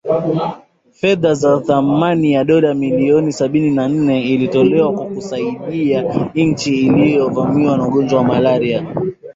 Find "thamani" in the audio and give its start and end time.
1.59-2.31